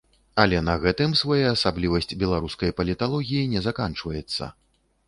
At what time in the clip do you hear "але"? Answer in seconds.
0.43-0.61